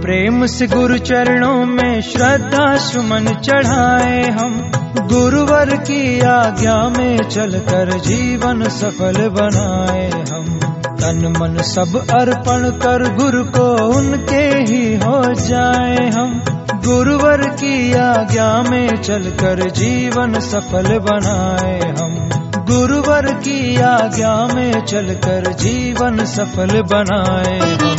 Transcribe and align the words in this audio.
प्रेम 0.00 0.46
से 0.46 0.66
गुरु 0.66 0.98
चरणों 0.98 1.64
में 1.64 2.00
श्रद्धा 2.00 2.76
सुमन 2.76 3.24
चढ़ाए 3.24 4.22
हम। 4.22 4.70
गुरुवर 4.96 5.76
की 5.76 6.20
आज्ञा 6.20 6.88
में 6.98 7.18
चलकर 7.18 7.98
जीवन 7.98 8.62
सफल 8.62 9.28
बनाए 9.28 10.10
हम। 10.10 10.58
तन 10.84 11.34
मन 11.40 11.62
सब 11.62 12.06
अर्पण 12.20 12.70
कर 12.70 13.16
गुरु 13.16 13.44
को 13.44 13.96
उनके 13.96 14.72
ही 14.72 14.96
हो 14.96 15.34
जाए 15.34 16.10
हम। 16.10 16.57
गुरुवर 16.86 17.48
की 17.48 17.92
आज्ञा 17.92 18.62
में 18.62 19.02
चलकर 19.02 19.70
जीवन 19.70 20.40
सफल 20.40 20.98
बनाए 20.98 21.80
हम। 21.80 22.28
गुरुवर 22.64 23.34
की 23.34 23.80
आज्ञा 23.80 24.48
में 24.54 24.84
चलकर 24.84 25.52
जीवन 25.52 26.24
सफल 26.24 26.82
बनाए 26.82 27.58
हम। 27.58 27.96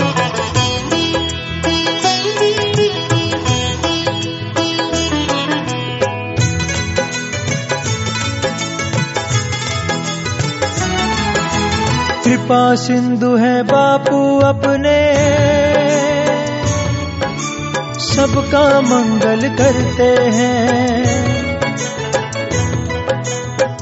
कृपा 12.23 12.75
सिंधु 12.75 13.35
है 13.35 13.63
बापू 13.63 14.39
अपने 14.39 15.08
सबका 18.29 18.81
मंगल 18.81 19.41
करते 19.41 20.31
हैं। 20.31 21.05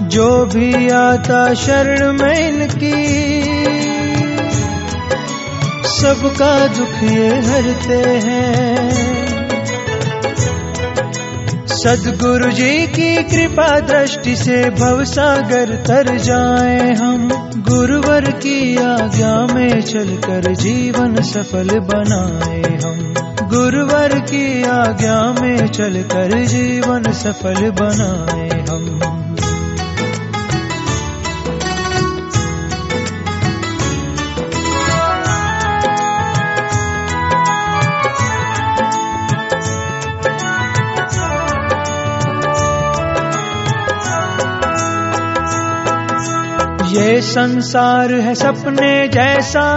जो 0.09 0.45
भी 0.45 0.89
आता 0.89 1.53
शरण 1.53 2.13
में 2.13 2.49
इनकी, 2.49 3.07
सबका 5.83 6.67
दुख 6.67 7.03
ये 7.03 7.27
हरते 7.27 8.09
हैं। 8.09 8.91
सदगुरु 11.67 12.52
जी 12.52 12.88
की 12.88 13.23
कृपा 13.23 13.79
दृष्टि 13.79 14.35
से 14.35 14.69
भवसागर 14.69 15.75
तर 15.88 16.17
जाए 16.17 16.94
हम। 16.94 17.29
गुरुवर 17.69 18.31
की 18.31 18.77
आज्ञा 18.77 19.47
में 19.55 19.81
चलकर 19.81 20.55
जीवन 20.55 21.22
सफल 21.22 21.79
बनाए 21.79 22.77
हम। 22.85 23.13
गुरुवर 23.50 24.20
की 24.20 24.64
आज्ञा 24.64 25.36
में 25.42 25.67
चलकर 25.67 26.45
जीवन 26.45 27.03
सफल 27.12 27.72
बनाए 27.72 28.66
हम। 28.70 28.88
ये 46.92 47.22
संसार 47.22 48.14
है 48.14 48.36
सपने 48.36 49.08
जैसा। 49.08 49.68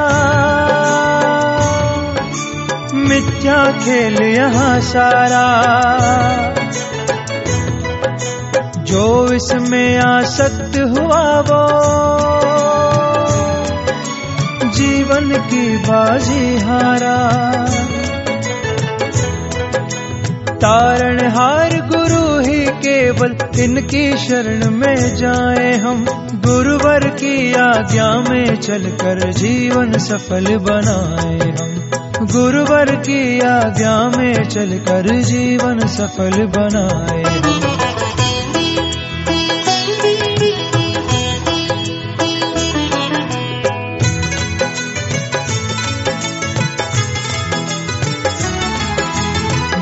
मिथ्या 3.09 3.73
खेल 3.73 4.23
यहाँ 4.23 4.81
सारा। 4.81 5.47
जो 8.79 9.33
इसमें 9.33 9.98
आसक्त 9.98 10.79
हुआ 10.79 11.41
वो 11.41 11.91
जीवन 14.70 15.30
की 15.30 15.77
बाजी 15.77 16.58
हारा। 16.58 17.30
तारण 20.55 21.29
हार 21.29 21.70
गुरु 21.70 22.39
ही 22.39 22.67
केवल 22.67 23.36
इनकी 23.58 24.19
शरण 24.19 24.70
में 24.70 25.17
जाए 25.17 25.79
हम। 25.79 26.05
गुरुवर 26.47 27.08
की 27.08 27.55
आज्ञा 27.55 28.24
में 28.30 28.57
चलकर 28.57 29.33
जीवन 29.33 29.98
सफल 29.98 30.57
बनाए 30.57 31.51
हम। 31.51 31.99
गुरुवर 32.20 32.97
की 32.97 33.41
आज्ञा 33.41 34.13
में 34.17 34.48
चलकर 34.48 35.07
जीवन 35.23 35.79
सफल 35.79 36.47
बनाए। 36.47 37.23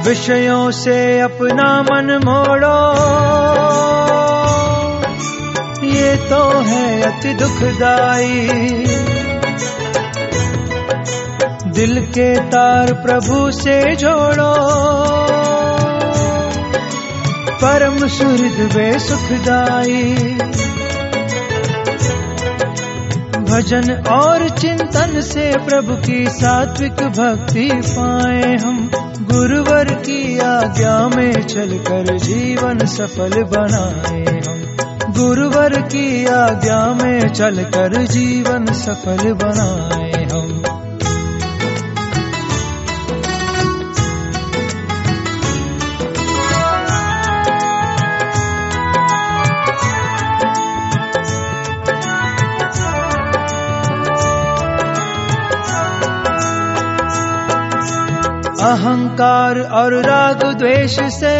विषयों 0.09 0.71
से 0.71 1.21
अपना 1.21 1.82
मन 1.82 2.21
मोड़ो। 2.25 2.78
ये 5.87 6.16
तो 6.16 6.60
है 6.60 7.03
अति 7.03 7.34
दुखदाई 7.34 9.17
दिल 11.78 12.06
के 12.06 12.41
तार 12.41 12.93
प्रभु 12.93 13.50
से 13.50 13.97
जोड़ो। 13.97 14.55
परम 17.55 18.09
सुहृद 18.09 18.72
वे 18.72 18.99
सुखदाई। 18.99 20.15
भजन 23.44 24.05
और 24.11 24.49
चिंतन 24.49 25.21
से 25.21 25.53
प्रभु 25.59 26.06
की 26.06 26.27
सात्विक 26.27 26.93
भक्ति 26.93 27.71
पाए 27.72 28.56
हम। 28.56 28.91
गुरुवर 29.21 29.84
की 29.84 30.39
आज्ञा 30.39 31.09
में 31.09 31.43
चलकर 31.43 32.19
जीवन 32.19 32.78
सफल 32.78 33.43
बनाए 33.43 34.25
हम। 34.25 34.77
गुरुवर 35.12 35.81
की 35.81 36.27
आज्ञा 36.27 36.99
में 37.03 37.28
चलकर 37.28 38.06
जीवन 38.06 38.66
सफल 38.66 39.33
बनाए। 39.33 40.07
अहंकार 58.60 59.60
और 59.60 59.94
राग 59.94 60.42
द्वेष 60.58 60.94
से 60.94 61.34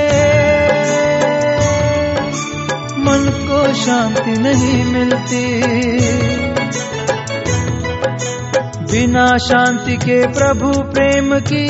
मन 2.99 3.49
को 3.49 3.75
शांति 3.75 4.31
नहीं 4.31 4.85
मिलती। 4.85 5.63
बिना 8.93 9.39
शांति 9.39 9.97
के 9.97 10.27
प्रभु 10.27 10.83
प्रेम 10.83 11.41
की 11.41 11.69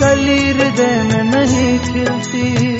कली 0.00 0.48
हृदय 0.48 1.02
में 1.02 1.22
नहीं 1.22 1.78
खिलती। 1.78 2.76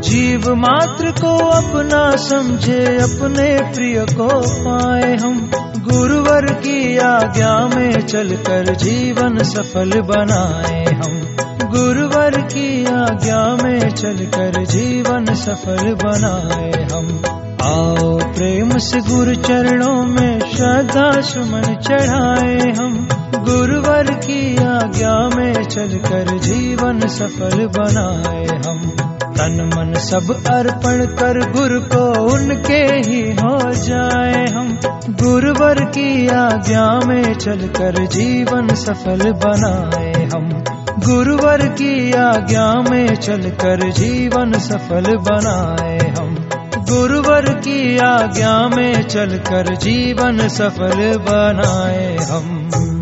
जीव 0.00 0.54
मात्र 0.54 1.10
को 1.10 1.36
अपना 1.36 2.16
समझे, 2.16 2.84
अपने 2.84 3.72
प्रिय 3.72 4.06
को 4.10 4.28
पाए 4.64 5.16
हम। 5.16 5.50
गुरुवर 5.92 6.52
की 6.52 6.98
आज्ञा 6.98 7.66
में 7.66 8.06
चलकर 8.06 8.74
जीवन 8.74 9.38
सफल 9.38 10.00
बनाए 10.00 10.84
हम। 10.84 11.36
गुरुवर 11.70 12.40
की 12.40 12.86
आज्ञा 12.86 13.56
में 13.62 13.90
चलकर 13.90 14.64
जीवन 14.64 15.24
सफल 15.34 15.94
बनाए 15.94 16.86
हम। 16.92 17.22
आओ 17.62 18.18
प्रेम 18.18 18.78
से 18.78 19.00
गुरु 19.00 19.34
चरणों 19.34 20.04
में 20.04 20.40
श्रद्धा 20.40 21.20
सुमन 21.20 21.62
चढ़ाए 21.62 22.72
हम। 22.72 23.08
गुरुवर 23.44 24.14
की 24.14 24.56
आज्ञा 24.56 25.28
में 25.36 25.64
चलकर 25.64 26.38
जीवन 26.38 27.00
सफल 27.00 27.66
बनाए 27.66 28.46
हम। 28.66 29.03
तन 29.34 29.70
मन 29.76 29.94
सब 29.94 30.44
अर्पण 30.46 31.06
कर 31.06 31.52
गुरु 31.52 31.80
को 31.80 32.34
उनके 32.34 33.10
ही 33.10 33.20
हो 33.30 33.72
जाए 33.72 34.46
हम। 34.46 34.78
गुरुवर 35.10 35.84
की 35.84 36.28
आज्ञा 36.28 37.00
में 37.06 37.34
चलकर 37.34 38.06
जीवन 38.06 38.74
सफल 38.74 39.32
बनाए 39.32 40.28
हम। 40.34 40.64
गुरुवर 41.06 41.68
की 41.68 42.12
आज्ञा 42.12 42.74
में 42.90 43.14
चलकर 43.14 43.90
जीवन 43.90 44.52
सफल 44.52 45.16
बनाए 45.16 45.98
हम। 45.98 46.48
गुरुवर 46.76 47.54
की 47.54 47.98
आज्ञा 47.98 48.68
में 48.76 49.02
चलकर 49.02 49.74
जीवन 49.76 50.48
सफल 50.48 51.18
बनाए 51.18 52.16
हम। 52.16 52.93